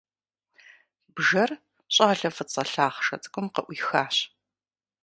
Бжэр 1.15 1.51
щӀалэ 1.93 2.29
фӀыцӀэ 2.35 2.63
лъахъшэ 2.71 3.15
цӀыкӀум 3.21 3.47
къыӀуихащ. 3.53 4.15